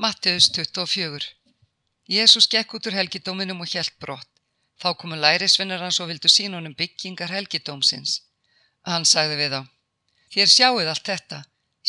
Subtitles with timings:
[0.00, 1.26] Matteus 24
[2.08, 4.30] Jésús gekk út úr helgidóminum og hjælt brott.
[4.80, 8.14] Þá komu lærisvinnar hans og vildu sín honum byggingar helgidómsins.
[8.88, 9.60] Hann sagði við þá,
[10.36, 11.42] þér sjáuð allt þetta,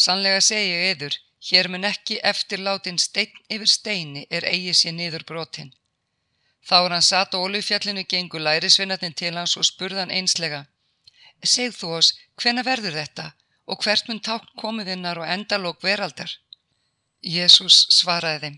[0.05, 1.17] sannlega segi ég yður,
[1.51, 5.71] hér mun ekki eftirlátin stein yfir steini er eigi sér niður brotin.
[6.67, 10.65] Þá er hann satt á olufjallinu gengur lærisvinnarnir til hans og spurðan einslega,
[11.55, 13.31] segð þú oss, hvena verður þetta
[13.71, 16.41] og hvert mun tákn komiðinnar og endalók veraldar?
[17.21, 18.55] Jésús svaraði þeim,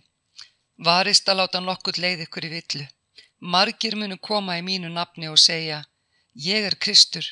[0.88, 2.86] varist að láta nokkuð leið ykkur í villu.
[3.40, 5.84] Margir munu koma í mínu nafni og segja,
[6.34, 7.28] ég er Kristur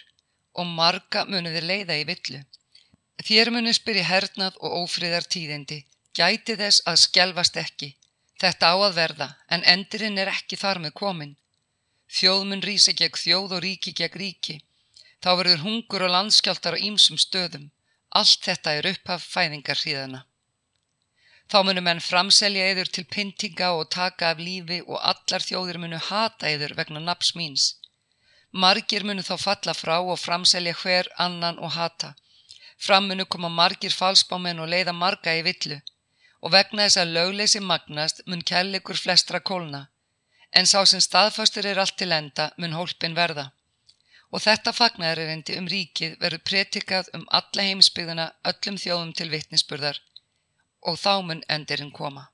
[0.54, 2.42] og marga munu þið leiða í villu.
[3.24, 7.96] Þér munu spyrja hernað og ófriðar tíðindi, gæti þess að skjelvast ekki.
[8.42, 11.38] Þetta á að verða, en endurinn er ekki þar með komin.
[12.12, 14.58] Þjóð mun rýsa gegn þjóð og ríki gegn ríki.
[15.24, 17.70] Þá verður hungur og landskjáltar á ýmsum stöðum.
[18.12, 20.26] Allt þetta er upphaf fæðingar hríðana.
[21.52, 25.98] Þá munu menn framselja yður til pyntinga og taka af lífi og allar þjóðir munu
[26.10, 27.66] hata yður vegna naps míns.
[28.64, 32.14] Margir munu þá falla frá og framselja hver annan og hata.
[32.86, 35.82] Fram munu koma margir falsbámen og leiða marga í villu
[36.42, 39.82] og vegna þess að lögleysi magnast mun kellikur flestra kólna.
[40.56, 43.52] En sá sem staðfastur er allt til enda mun hólpin verða.
[44.32, 50.00] Og þetta fagnæðarindi um ríkið verður pretikað um alla heimsbyggðuna öllum þjóðum til vittnisspurðar
[50.88, 52.28] og þá mun endirinn koma.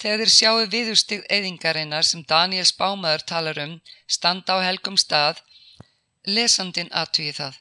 [0.00, 3.74] Þegar þeir sjáu viðustig eðingarinnar sem Daniel Spámaður talar um
[4.16, 5.42] standa á helgum stað,
[6.26, 7.58] lesandin aðtugi það.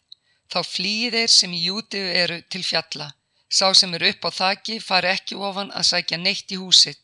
[0.52, 3.12] Þá flýi þeir sem í jútiðu eru til fjalla.
[3.52, 7.00] Sá sem er upp á þaki fari ekki ofan að sækja neitt í húsitt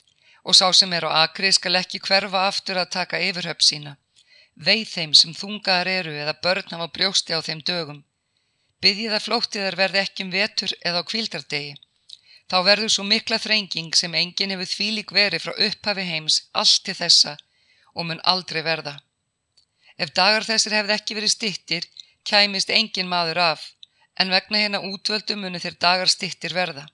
[0.47, 3.97] og sá sem er á akri skal ekki hverfa aftur að taka yfirhöpp sína.
[4.55, 7.99] Veið þeim sem þungaðar eru eða börn hafa brjósti á þeim dögum.
[8.81, 11.75] Byggið að flóttiðar verði ekki um vetur eða á kvildardegi.
[12.47, 16.95] Þá verður svo mikla þrenging sem enginn hefur þvílík verið frá upphafi heims allt til
[16.95, 17.33] þessa
[17.93, 18.95] og mun aldrei verða.
[19.97, 21.87] Ef dagar þessir hefði ekki verið stittir,
[22.23, 23.65] kæmist engin maður af,
[24.19, 26.85] en vegna hérna útvöldu munu þeir dagar stittir verða.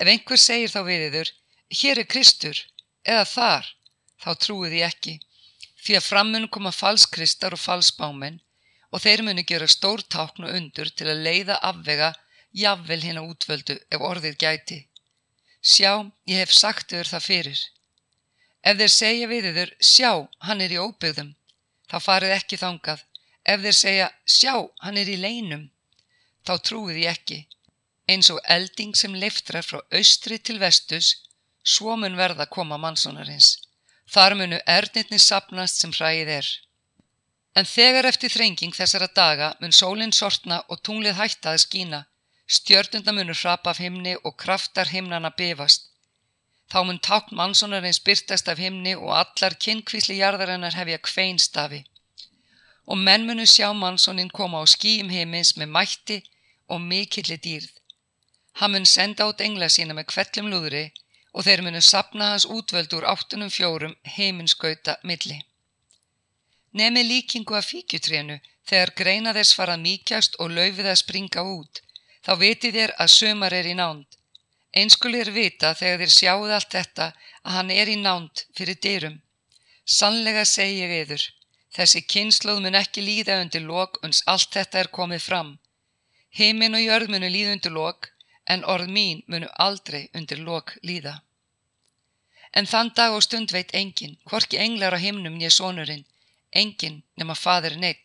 [0.00, 1.30] Ef einhver segir þá við yður,
[1.80, 2.58] hér er Kristur,
[3.04, 3.70] eða þar,
[4.24, 5.14] þá trúið ég ekki,
[5.84, 8.40] því að frammun koma falskristar og falsbámen
[8.90, 12.14] og þeir munu gera stór tákn og undur til að leiða afvega
[12.54, 14.80] jafnvel hérna útvöldu ef orðið gæti.
[15.60, 17.62] Sjá, ég hef sagt yfir það fyrir.
[18.64, 20.10] Ef þeir segja við yfir, sjá,
[20.46, 21.34] hann er í óbyggðum,
[21.90, 23.02] þá farið ekki þangað.
[23.44, 24.54] Ef þeir segja, sjá,
[24.84, 25.66] hann er í leinum,
[26.46, 27.40] þá trúið ég ekki.
[28.08, 31.14] Eins og elding sem leiftrar frá austri til vestus,
[31.64, 33.58] svo mun verða koma mannsónarins.
[34.08, 36.48] Þar munu erðnitni sapnast sem hræið er.
[37.56, 42.00] En þegar eftir þrenging þessara daga mun sólinn sortna og tunglið hætta að skína,
[42.46, 45.86] Stjörnunda munur hrapa af himni og kraftar himnana bifast.
[46.70, 51.80] Þá mun tákn mannsonarins byrtast af himni og allar kynkvísli jarðarinnar hefja kveinstafi.
[52.90, 56.18] Og menn munu sjá mannsoninn koma á skýjum heimins með mætti
[56.68, 57.72] og mikilli dýrð.
[58.60, 60.84] Hann mun senda át engla sína með kvellum lúðri
[61.32, 65.38] og þeir munu sapna hans útvöldur áttunum fjórum heiminskauta milli.
[66.76, 68.36] Nemi líkingu af fíkjutrénu
[68.68, 71.80] þegar greina þess farað mýkjast og laufið að springa út
[72.24, 74.06] þá vitið þér að sömar er í nánd.
[74.74, 77.10] Einskulir vita þegar þér sjáuð allt þetta
[77.44, 79.18] að hann er í nánd fyrir dyrum.
[79.84, 81.24] Sannlega segi ég yður,
[81.76, 85.50] þessi kynsluð mun ekki líða undir lok uns allt þetta er komið fram.
[86.38, 88.08] Heimin og jörð munu líða undir lok,
[88.48, 91.20] en orð mín munu aldrei undir lok líða.
[92.56, 96.04] En þann dag og stund veit engin, hvorki englar á himnum nýja sonurinn,
[96.52, 98.02] engin nema fadir neitt.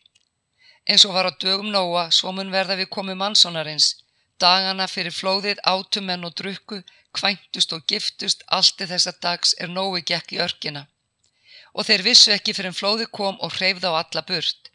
[0.86, 3.88] Eins og var á dögum nóa, svo mun verða við komið mannsonarins,
[4.40, 6.80] Dagana fyrir flóðið átumenn og drukku,
[7.16, 10.86] kvæntust og giftust, allt í þessa dags er nógu gekk í örkina.
[11.74, 14.70] Og þeir vissu ekki fyrir en flóðið kom og hreyfða á alla burt.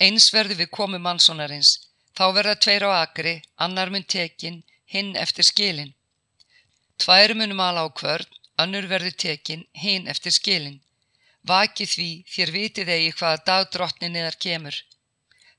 [0.00, 1.72] Eins verðu við komið mannsonarins,
[2.16, 5.92] þá verða tveir á agri, annar mun tekin, hinn eftir skilin.
[7.00, 8.28] Tvær munum ala á kvörn,
[8.62, 10.80] annur verður tekin, hinn eftir skilin.
[11.48, 14.76] Vaki því þér vitið eigi hvaða dagdrottni niðar kemur.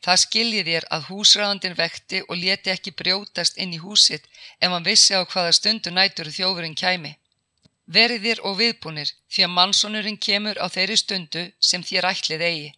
[0.06, 4.25] Það skiljið þér að húsræðandin vekti og leti ekki brjótast inn í húsitt
[4.59, 7.12] ef hann vissi á hvaða stundu nætur þjófurinn kæmi.
[7.98, 12.71] Verið þér og viðbúnir því að mannsonurinn kemur á þeirri stundu sem þér ætlið eigi.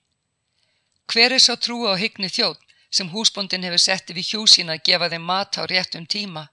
[1.07, 2.59] Hver er sá trú á hyggni þjótt
[2.91, 6.49] sem húsbóndin hefur settið við hjúsina að gefa þeim mat á réttum tíma?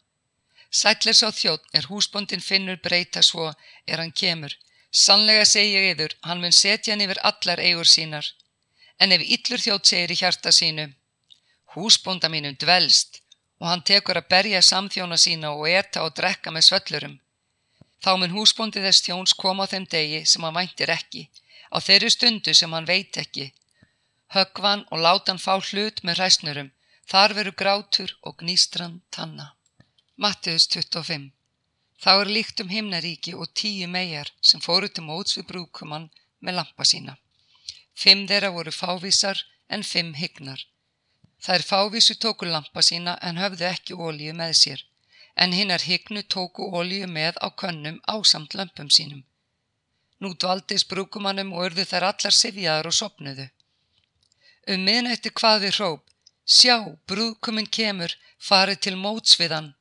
[0.71, 3.51] Sætlir sá þjótt er húsbóndin finnur breyta svo
[3.87, 4.55] er hann kemur.
[4.91, 8.27] Sannlega segja yður, hann mun setja hann yfir allar eigur sínar
[9.01, 10.87] en ef yllur þjótt segir í hjarta sínu,
[11.75, 13.23] húsbónda mínum dvelst
[13.61, 17.17] og hann tekur að berja samþjóna sína og eta og drekka með svöllurum,
[18.01, 21.27] Þá mun húsbóndi þess þjóns koma á þeim degi sem hann væntir ekki,
[21.75, 23.51] á þeirri stundu sem hann veit ekki.
[24.35, 26.71] Höggvan og láta hann fá hlut með hræsnurum,
[27.11, 29.53] þar veru grátur og gnýstran tanna.
[30.17, 31.29] Mattiðus 25
[32.01, 36.09] Þá er líkt um himnaríki og tíu megar sem fóru til móts við brúkumann
[36.41, 37.19] með lampa sína.
[37.95, 40.61] Fimm þeirra voru fávísar en fimm hygnar.
[41.41, 44.85] Þær fávísu tóku lampa sína en höfðu ekki ólíu með sér,
[45.37, 49.23] en hinnar hygnu tóku ólíu með á könnum ásamt lömpum sínum.
[50.21, 53.47] Nú dvaldis brúkumannum og urðu þær allar sifjaðar og sopnuðu.
[54.69, 56.03] Um miðnætti hvað við hróp,
[56.45, 56.77] sjá,
[57.09, 58.13] brúkuminn kemur,
[58.49, 59.73] farið til mótsviðan.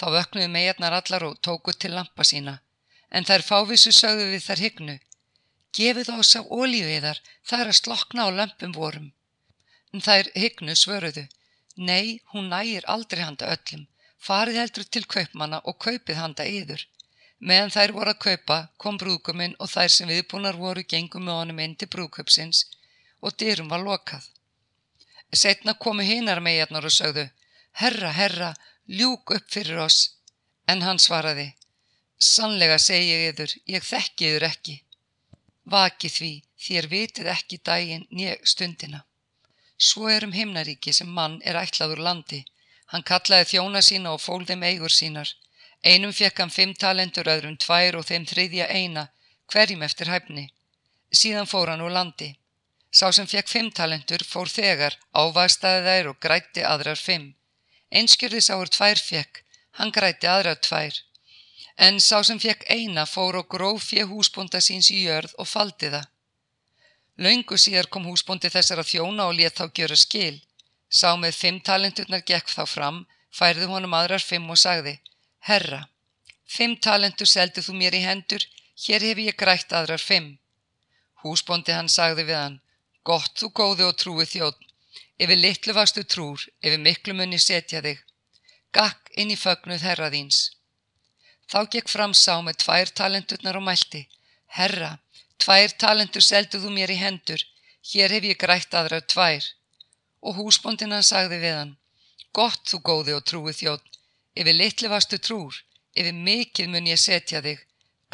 [0.00, 2.56] Þá vöknuðu megarnar allar og tóku til lampa sína,
[3.10, 4.96] en þær fávísu sögðu við þær hygnu.
[5.74, 9.08] Gefið á sá ólíu yðar, það er að slokna á lömpum vorum.
[9.92, 11.24] En þær hygnu svöruðu,
[11.76, 13.88] nei, hún nægir aldrei handa öllum,
[14.18, 16.84] farið heldur til kaupmanna og kaupið handa yður.
[17.40, 21.60] Meðan þær voru að kaupa kom brúkuminn og þær sem viðbúnar voru gengum með honum
[21.66, 22.64] inn til brúköpsins
[23.20, 24.22] og dyrum var lokað.
[25.34, 27.26] Setna komu hinar megarnar og sögðu,
[27.82, 28.54] herra, herra,
[28.86, 30.20] ljúk upp fyrir oss.
[30.70, 31.50] En hann svaraði,
[32.16, 34.76] sannlega segi ég yður, ég þekki yður ekki.
[35.64, 39.04] Vaki því, þér vitið ekki daginn nýg stundina.
[39.78, 42.44] Svo er um himnaríki sem mann er ætlaður landi.
[42.92, 45.30] Hann kallaði þjóna sína og fól þeim eigur sínar.
[45.82, 49.08] Einum fekk hann fimm talentur, öðrum tvær og þeim þriðja eina,
[49.52, 50.46] hverjum eftir hæfni.
[51.12, 52.30] Síðan fór hann úr landi.
[52.94, 57.34] Sá sem fekk fimm talentur fór þegar, ávægstaði þær og grætti aðrar fimm.
[57.90, 59.42] Einskjörði sáur tvær fekk,
[59.80, 61.00] hann grætti aðrar tvær.
[61.76, 65.90] En sá sem fekk eina fór og gróf fjö húsbónda síns í jörð og faldi
[65.94, 66.06] það.
[67.24, 70.42] Laungu síðar kom húsbóndi þessar að þjóna og let þá gjöra skil.
[70.90, 72.98] Sá með fimm talenturnar gekk þá fram,
[73.30, 74.98] færði honum aðrar fimm og sagði,
[75.48, 75.88] Herra,
[76.46, 78.46] fimm talentur seldu þú mér í hendur,
[78.86, 80.38] hér hef ég grætt aðrar fimm.
[81.22, 82.60] Húsbóndi hann sagði við hann,
[83.04, 84.60] Gott þú góði og trúi þjótt,
[85.18, 87.98] yfir litlu vastu trúr, yfir miklu munni setja þig.
[88.74, 90.53] Gakk inn í fögnuð herra þíns.
[91.50, 94.06] Þá gekk fram sá með tvær talenturnar og mælti,
[94.58, 94.98] Herra,
[95.42, 97.42] tvær talentur seldu þú mér í hendur,
[97.90, 99.50] hér hef ég grætt aðrar tvær
[100.24, 101.72] og húsbóndina sagði við hann,
[102.32, 103.98] gott þú góði og trúi þjótt,
[104.40, 105.58] yfir litli vastu trúr,
[105.92, 107.60] yfir mikið mun ég setja þig,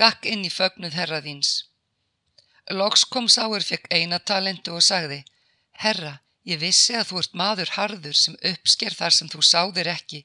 [0.00, 1.53] gakk inn í fögnuð herra þíns.
[2.75, 5.23] Loks kom sáur fekk eina talentu og sagði,
[5.85, 10.25] herra, ég vissi að þú ert maður harður sem uppsker þar sem þú sáðir ekki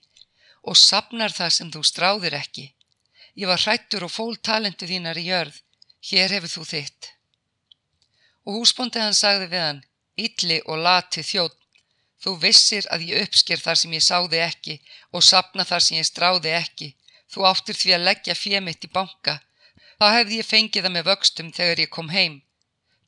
[0.66, 2.72] og sapnar þar sem þú stráðir ekki.
[3.36, 5.60] Ég var hrættur og fól talentu þínar í jörð,
[6.10, 7.12] hér hefur þú þitt.
[8.46, 9.86] Og húsbóndi hann sagði við hann,
[10.16, 11.60] Ítli og lati þjótt,
[12.26, 14.76] Þú vissir að ég uppsker þar sem ég sáði ekki
[15.14, 16.88] og sapna þar sem ég stráði ekki.
[17.30, 19.36] Þú áttir því að leggja fjemitt í banka.
[20.00, 22.40] Þá hefði ég fengið það með vöxtum þegar ég kom heim.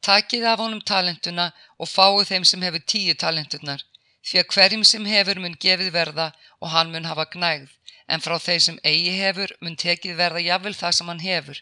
[0.06, 1.48] Takið af honum talentuna
[1.82, 3.82] og fáið þeim sem hefur tíu talentunar.
[4.28, 6.28] Því að hverjum sem hefur mun gefið verða
[6.62, 7.72] og hann mun hafa gnægð,
[8.07, 11.59] en frá þeir sem eigi hefur mun tekið verða jafnvel það sem hann hefur.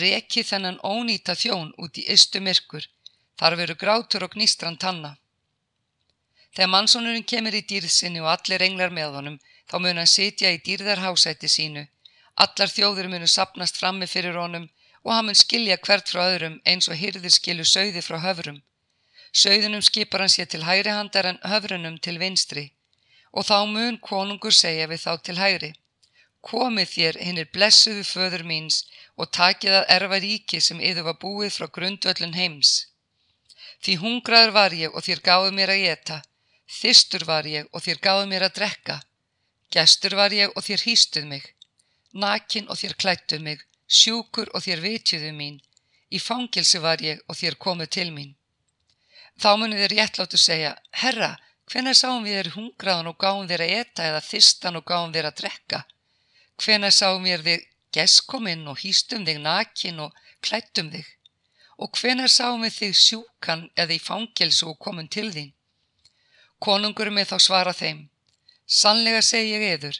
[0.00, 2.86] Rekið þennan ónýta þjón út í ystu myrkur.
[3.40, 5.14] Þar veru grátur og gnýstran tanna.
[6.56, 9.38] Þegar mannsónurinn kemur í dýrðsinni og allir englar með honum,
[9.70, 11.86] þá mun hann sitja í dýrðarhásætti sínu.
[12.44, 14.66] Allar þjóður munu sapnast frammi fyrir honum
[15.04, 18.60] og hann mun skilja hvert frá öðrum eins og hyrðir skilu sögði frá höfrum.
[19.32, 22.70] Sögðunum skipar hann sér til hægri handar en höfrunum til vinstri
[23.32, 25.72] og þá mun konungur segja við þá til hægri.
[26.40, 28.84] Komið þér hinnir blessuðu föður míns
[29.16, 32.72] og takið að erfa ríki sem yður var búið frá grundvöllun heims.
[33.84, 36.22] Því hungraður var ég og þér gáðu mér að geta
[36.70, 38.96] Þistur var ég og þér gáðu mér að drekka.
[39.74, 41.48] Gestur var ég og þér hýstuð mig.
[42.14, 43.64] Nakin og þér klættuð mig.
[43.90, 45.58] Sjúkur og þér vitjuðu mín.
[46.14, 48.36] Í fangilsi var ég og þér komuð til mín.
[49.42, 50.72] Þá munið þér réttláttu segja,
[51.02, 51.32] Herra,
[51.70, 55.28] hvenær sáum við þér hungraðan og gáum þér að eta eða þistan og gáum þér
[55.30, 55.80] að drekka?
[56.58, 61.06] Hvenær sáum við þér geskominn og hýstum þig nakin og klættum þig?
[61.80, 65.52] Og hvenær sáum við þig sjúkan eða í fangilsi og komum til þín?
[66.60, 68.02] Konungur með þá svara þeim,
[68.66, 69.96] sannlega segi ég eður,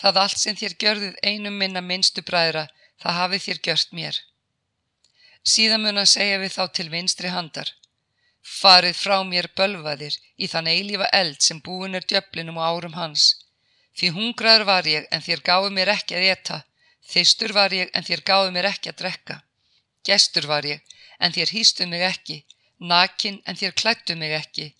[0.00, 2.64] það allt sem þér gjörðuð einum minna minnstu bræðra,
[2.98, 4.18] það hafið þér gjört mér.
[5.46, 7.70] Síðan mun að segja við þá til vinstri handar,
[8.42, 13.26] farið frá mér bölvaðir í þann eilífa eld sem búin er djöflinum og árum hans.
[13.96, 16.58] Því hungraður var ég en þér gáðu mér ekki að eta,
[17.12, 19.40] þistur var ég en þér gáðu mér ekki að drekka.
[20.04, 20.80] Gestur var ég
[21.18, 22.42] en þér hýstuð mig ekki,
[22.78, 24.70] nakin en þér klættuð mig ekki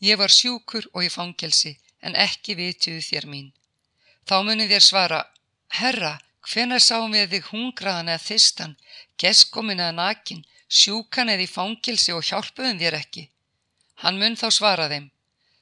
[0.00, 1.72] Ég var sjúkur og í fangelsi
[2.04, 3.52] en ekki vitiðu þér mín.
[4.28, 5.20] Þá munið þér svara,
[5.72, 8.76] Herra, Hvenar sáum við þig hungraðan eða þistan,
[9.18, 13.24] geskomin eða nakin, sjúkan eða í fangilsi og hjálpuðum þér ekki?
[14.02, 15.10] Hann mun þá svara þeim.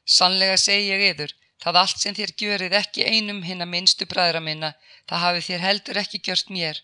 [0.04, 4.42] Sannlega segi ég yður, það allt sem þér gjörið ekki einum hinn að minnstu bræðra
[4.44, 4.74] minna,
[5.08, 6.82] það hafi þér heldur ekki gjört mér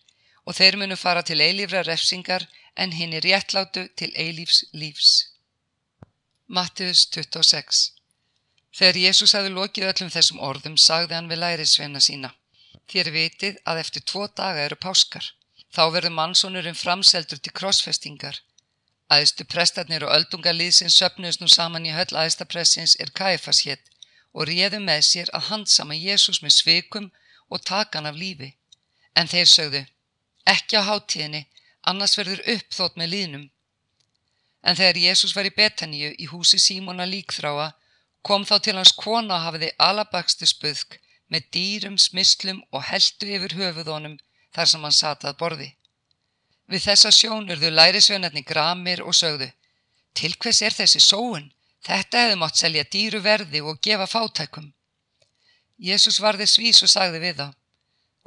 [0.48, 2.46] og þeir munu fara til eilífra refsingar
[2.80, 5.12] en hinn er réttlátu til eilífs lífs.
[6.48, 7.82] Mattiðus 26
[8.74, 12.32] Þegar Jésús hafi lokið öllum þessum orðum sagði hann við lærisveina sína.
[12.90, 15.26] Þér vitið að eftir tvo daga eru páskar.
[15.70, 18.40] Þá verður mannsónurinn framseldur til krossfestingar.
[19.14, 23.86] Æðstu prestarnir og öldungalýðsins söpnust nú saman í höll æðstapressins er Kaifas hétt
[24.32, 27.06] og réðu með sér að handsama Jésús með svikum
[27.50, 28.50] og takan af lífi.
[29.18, 29.82] En þeir sögðu,
[30.54, 31.44] ekki á háttíðinni,
[31.90, 33.46] annars verður uppþótt með líðnum.
[34.62, 37.70] En þegar Jésús var í Betaníu í húsi Símona líkþráa,
[38.22, 40.98] kom þá til hans kona hafiði alabakstu spuðk
[41.30, 44.18] með dýrum, smislum og heldu yfir höfuðónum
[44.54, 45.70] þar sem hann satað borði.
[46.70, 49.50] Við þessa sjón urðu lærisveinarni gramir og sögðu
[50.14, 51.50] Til hvers er þessi sóun?
[51.86, 54.72] Þetta hefði mátt selja dýru verði og gefa fátækum.
[55.80, 57.48] Jésús varði svís og sagði við þá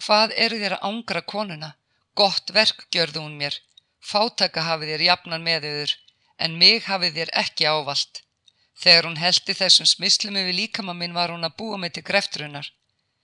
[0.03, 1.69] Hvað eru þér að ángra konuna?
[2.17, 3.60] Gott verk gjörðu hún mér.
[4.03, 5.93] Fátæka hafið þér jafnan með yfir,
[6.43, 8.24] en mig hafið þér ekki ávalt.
[8.83, 12.72] Þegar hún heldi þessum smislum yfir líkama minn var hún að búa mig til greftrunar.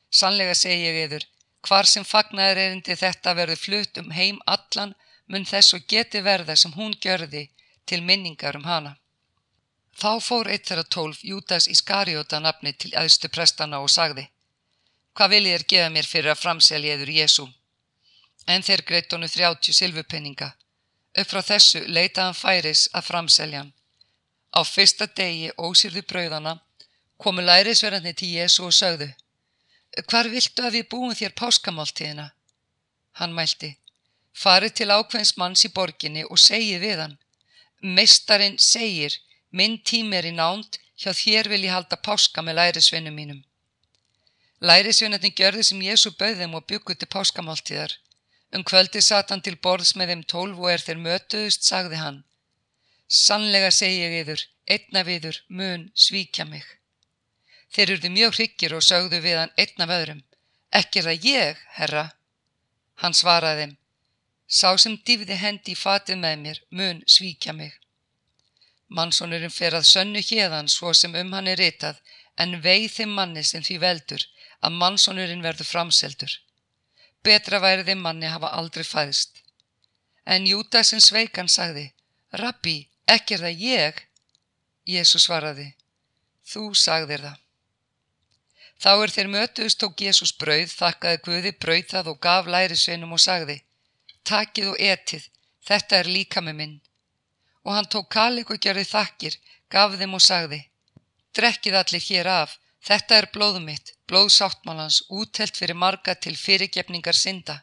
[0.10, 1.26] Sannlega segi ég yfir,
[1.68, 4.96] hvar sem fagnaður erindi þetta verður flutt um heim allan
[5.28, 7.44] mun þess og geti verða sem hún gjörði
[7.86, 8.96] til minningar um hana.
[10.00, 14.30] Þá fór eitt þeirra tólf Jútas Ískariota nafni til aðstu prestana og sagði
[15.14, 17.46] Hvað viljið er gefa mér fyrir að framselja yður Jésu?
[18.48, 20.54] En þeir greitt honu þrjátju silfupenninga.
[21.20, 23.74] Upp frá þessu leitaðan færis að framselja hann.
[24.56, 26.56] Á fyrsta degi ósýrðu brauðana
[27.18, 29.10] komu lærisverðandi til Jésu og sögðu
[30.08, 32.32] Hvar viltu að við búum þér páskamáltíðina?
[33.20, 33.76] Hann mælti
[34.40, 37.18] farið til ákveðins manns í borginni og segið við hann.
[37.82, 39.16] Meistarinn segir,
[39.52, 43.42] minn tím er í nánd, hjá þér vil ég halda páska með lærisvinnum mínum.
[44.60, 47.94] Lærisvinnarnir gjörði sem Jésu bauðum og bygguti páskamáltíðar.
[48.56, 52.24] Um kvöldi satt hann til borðs með þeim tólf og er þeir mötuðust, sagði hann.
[53.08, 56.66] Sannlega segi ég yður, einna viður, mun, svíkja mig.
[57.74, 60.24] Þeir urðu mjög hryggir og sögðu við hann einna vöðrum.
[60.74, 62.06] Ekki er það ég, herra.
[63.02, 63.76] Hann svaraði þeim,
[64.50, 67.76] Sá sem dýfði hendi í fatið með mér mun svíkja mig.
[68.90, 72.00] Mannsónurinn fer að sönnu hérðan svo sem um hann er ritað
[72.42, 74.26] en veið þeim manni sem því veldur
[74.66, 76.34] að mannsónurinn verður framseldur.
[77.24, 79.44] Betra væri þeim manni hafa aldrei fæðist.
[80.26, 81.92] En Júdasinn sveikan sagði,
[82.42, 84.02] Rabbi, ekki er það ég?
[84.90, 85.68] Jésu svaraði,
[86.50, 87.38] þú sagðir það.
[88.80, 93.16] Þá er þeir mötuðust tók Jésús brauð, þakkaði Guði brauð það og gaf læri sveinum
[93.18, 93.58] og sagði,
[94.24, 95.26] takið og etið,
[95.68, 96.78] þetta er líka með minn.
[97.68, 99.36] Og hann tók kalik og gerði þakkir,
[99.68, 100.62] gaf þeim og sagði,
[101.36, 102.56] drekkið allir hér af,
[102.88, 107.60] þetta er blóðum mitt, blóð sáttmálans, útelt fyrir marga til fyrirgefningar synda.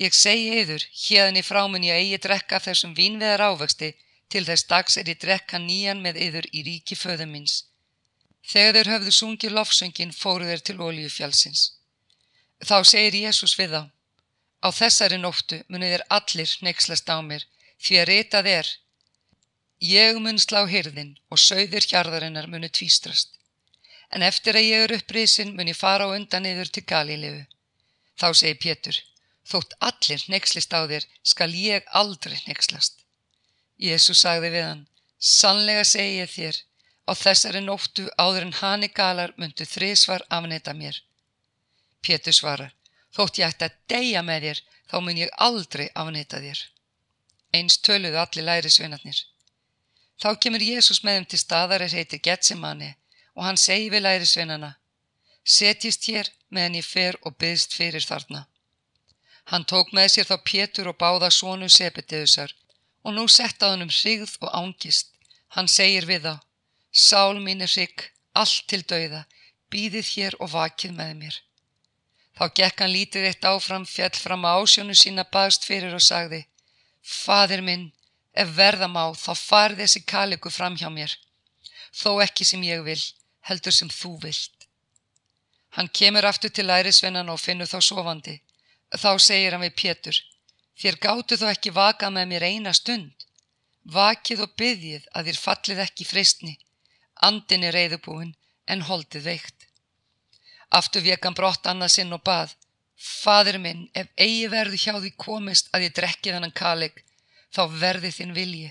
[0.00, 3.94] Ég segi yður, hérðan í frámun ég eigi drekka þessum vínveðar ávexti,
[4.30, 7.69] til þess dags er ég drekka nýjan með yður í ríki föðum minns.
[8.46, 11.64] Þegar þeir höfðu sungið lofsöngin fóru þeir til ólíufjálsins.
[12.64, 13.82] Þá segir Jésús við þá,
[14.60, 17.46] Á þessari nóttu munið þér allir neykslast á mér
[17.80, 18.72] því að ritað er
[19.80, 23.30] Ég mun slá hyrðin og sögður hjarðarinnar muni tvístrast.
[24.12, 27.46] En eftir að ég er upprisin mun ég fara á undan yfir til Galíliðu.
[28.20, 28.98] Þá segi Pétur,
[29.48, 33.00] þótt allir neykslist á þér skal ég aldrei neykslast.
[33.80, 34.84] Jésu sagði við hann,
[35.16, 36.60] sannlega segi ég þér,
[37.10, 41.02] á þessari nóttu áður en hani galar myndu þrísvar afneita mér.
[42.00, 42.70] Pétur svarar,
[43.16, 46.60] Þótt ég ætti að deyja með þér, þá mun ég aldrei afnita þér.
[47.58, 49.18] Eins töluðu allir læri sveinarnir.
[50.22, 52.92] Þá kemur Jésús með þeim til staðar er heiti Getsemani
[53.34, 54.74] og hann segi við læri sveinana,
[55.42, 58.44] setjist hér meðan ég fer og byðst fyrir þarna.
[59.50, 62.54] Hann tók með sér þá Pétur og báða svonu Sepetiðusar
[63.02, 65.10] og nú setta hann um hrigð og ángist.
[65.56, 66.34] Hann segir við þá,
[66.92, 69.24] sál mín er hrigg, allt til dauða,
[69.70, 71.40] býðið hér og vakið með mér.
[72.38, 76.46] Þá gekk hann lítið eitt áfram, fjall fram á ásjónu sína, baðst fyrir og sagði
[77.02, 77.90] Fadir minn,
[78.32, 81.12] ef verða má, þá far þessi kaliku fram hjá mér.
[81.92, 83.00] Þó ekki sem ég vil,
[83.48, 84.66] heldur sem þú vilt.
[85.76, 88.36] Hann kemur aftur til lærisvennan og finnur þá sofandi.
[88.90, 90.16] Þá segir hann við Pétur,
[90.80, 93.12] þér gáttu þó ekki vaka með mér eina stund.
[93.84, 96.58] Vakið og byggjið að þér fallið ekki fristni.
[97.26, 98.34] Andin er reyðubúin
[98.66, 99.66] en holdið veikt.
[100.70, 102.54] Aftur vekan brott annað sinn og bað.
[102.96, 106.92] Fadir minn, ef eigi verðu hjá því komist að ég drekki þennan kalig,
[107.54, 108.68] þá verði þinn vilji.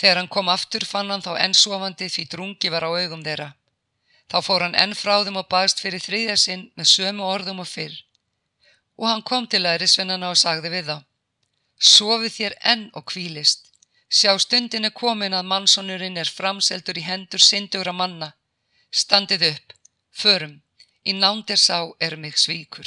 [0.00, 3.50] Þegar hann kom aftur fann hann þá enn sofandi því drungi var á augum þeirra.
[4.30, 7.70] Þá fór hann enn frá þeim og baðst fyrir þriðja sinn með sömu orðum og
[7.70, 7.94] fyrr.
[8.98, 10.98] Og hann kom til lærisvinnana og sagði við þá.
[11.78, 13.70] Sofið þér enn og kvílist.
[14.08, 18.32] Sjá stundin er komin að mannsonurinn er framseldur í hendur syndugra manna.
[18.90, 19.72] Standið upp,
[20.12, 20.60] förum,
[21.04, 22.86] í nándir sá er mig svíkur.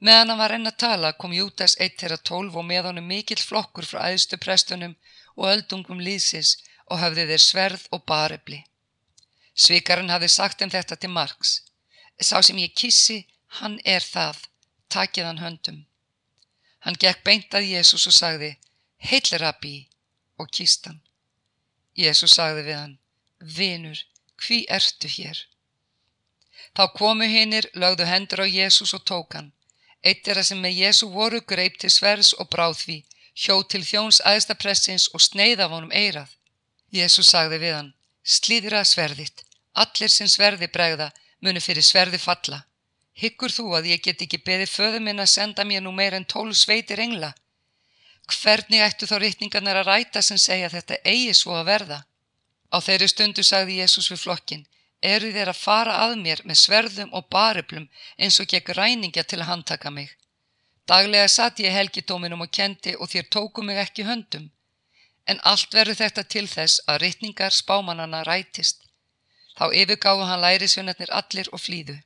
[0.00, 3.40] Meðan hann var enn að tala kom Jútas eitt þeirra tólf og með honum mikill
[3.40, 4.96] flokkur frá æðstu prestunum
[5.36, 6.56] og öldungum líðsis
[6.90, 8.60] og hafði þeir sverð og barefli.
[9.54, 11.62] Svikarinn hafði sagt um þetta til Marks.
[12.20, 13.24] Sá sem ég kissi,
[13.60, 14.42] hann er það,
[14.92, 15.84] takið hann höndum.
[16.84, 18.56] Hann gekk beint að Jésús og sagði,
[19.00, 19.88] heil rabbi,
[20.38, 21.00] og kist hann.
[21.96, 22.96] Jésús sagði við hann,
[23.40, 24.00] vinur,
[24.42, 25.38] hví ertu hér?
[26.76, 29.52] Þá komu hinnir, lögðu hendur á Jésús og tók hann.
[30.04, 32.96] Eitt er að sem með Jésu voru greip til svers og bráð því,
[33.42, 36.30] hjó til þjóns aðstapressins og sneið af honum eirað.
[36.92, 42.62] Jésu sagði við hann, slíðra sverðitt, allir sem sverði bregða muni fyrir sverði falla.
[43.16, 46.28] Hyggur þú að ég get ekki beði föðu minn að senda mér nú meir en
[46.28, 47.32] tólf sveitir engla?
[48.26, 51.98] Hvernig ættu þá rittningarnar að ræta sem segja þetta eigi svo að verða?
[52.74, 54.66] Á þeirri stundu sagði Jésús við flokkin,
[55.02, 57.86] eru þér að fara að mér með sverðum og bariplum
[58.18, 60.10] eins og gegn ræningja til að handtaka mig.
[60.86, 64.50] Daglega satt ég helgidóminum og kendi og þér tóku mig ekki höndum.
[65.26, 68.82] En allt verður þetta til þess að rytningar spámanana rætist.
[69.58, 71.96] Þá yfirgáðu hann lærisvinnarnir allir og flýðu.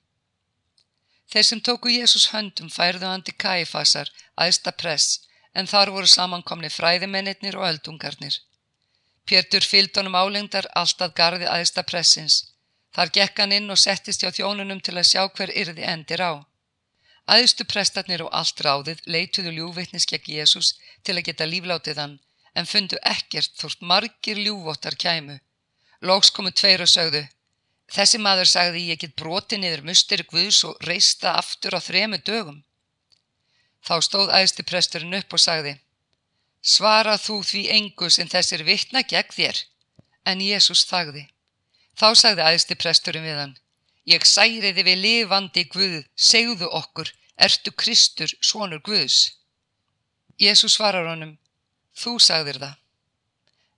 [1.31, 5.21] Þeir sem tóku Jésús höndum færðu hann til kæfasar, aðsta press,
[5.54, 8.37] en þar voru samankomni fræðimennir og öldungarnir.
[9.26, 12.37] Pjörtur fylgdónum álengdar alltaf gardi aðsta pressins.
[12.95, 16.33] Þar gekk hann inn og settist hjá þjónunum til að sjá hver yrði endir á.
[17.30, 20.73] Æðstu prestarnir og allt ráðið leituðu ljúveitnis gegn Jésús
[21.04, 22.16] til að geta líflátið hann
[22.59, 25.38] en fundu ekkert þórt margir ljúvottar kæmu.
[26.03, 27.29] Lóks komu tveir og sögðu
[27.90, 32.61] Þessi maður sagði ég get broti niður mustir Guðs og reista aftur á þremu dögum.
[33.87, 35.79] Þá stóð æðsti presturinn upp og sagði
[36.61, 39.61] Svara þú því engu sem þessir vittna gegn þér.
[40.29, 41.25] En Jésús þagði.
[41.97, 43.57] Þá sagði æðsti presturinn við hann
[44.09, 49.37] Ég særiði við lifandi Guð, segðu okkur, ertu Kristur, svonur Guðs?
[50.40, 51.37] Jésús svarar honum,
[51.95, 52.77] þú sagðir það.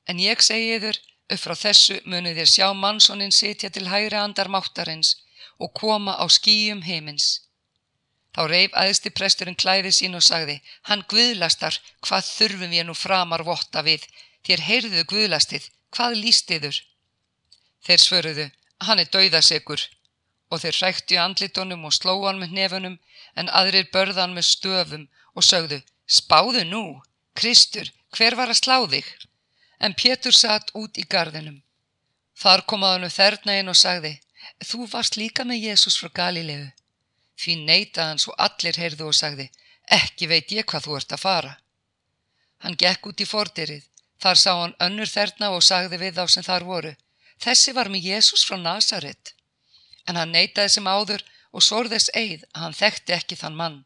[0.07, 0.99] En ég segi þur,
[1.35, 5.17] upp frá þessu munið þér sjá mannsónin sitja til hægri andar máttarins
[5.59, 7.43] og koma á skýjum heimins.
[8.33, 13.45] Þá reif aðsti presturinn klæði sín og sagði, hann Guðlastar, hvað þurfum við nú framar
[13.45, 14.07] votta við?
[14.47, 16.79] Þér heyrðu Guðlastið, hvað lístiður?
[17.85, 18.47] Þeir svöruðu,
[18.87, 19.85] hann er dauðasegur
[20.53, 22.99] og þeir hræktu í andlitunum og slóan með nefunum
[23.41, 25.81] en aðrir börðan með stöfum og sögðu
[26.13, 27.01] Spáðu nú,
[27.39, 29.07] Kristur, hver var að slá þig?
[29.81, 31.63] En Pétur satt út í gardinum.
[32.37, 34.19] Þar kom að hann þerna inn og sagði
[34.67, 36.69] Þú varst líka með Jésús frá Galilegu.
[37.43, 39.51] Því neytað hann svo allir heyrðu og sagði
[39.91, 41.55] Ekki veit ég hvað þú ert að fara.
[42.63, 43.85] Hann gekk út í fordirið.
[44.23, 46.93] Þar sá hann önnur þerna og sagði við þá sem þar voru
[47.43, 49.33] Þessi var með Jésús frá Nazaret
[50.07, 53.79] en hann neytaði sem áður og sorðis eið að hann þekkti ekki þann mann.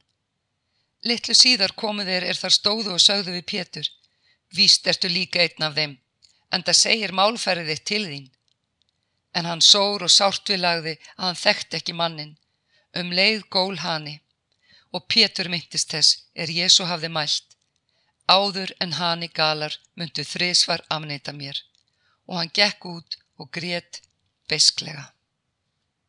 [1.07, 3.89] Littlu síðar komu þeir er þar stóðu og sögðu við Pétur,
[4.57, 5.97] víst ertu líka einn af þeim,
[6.53, 8.27] en það segir málfæriðið til þín.
[9.37, 12.37] En hann sór og sárt við lagði að hann þekkti ekki mannin,
[13.01, 14.21] um leið gól hani,
[14.95, 17.57] og Pétur myndist þess er Jésu hafði mælt.
[18.27, 21.61] Áður en hani galar myndu þrísvar amneita mér,
[22.27, 24.01] og hann gekk út og grét
[24.51, 25.13] besklega.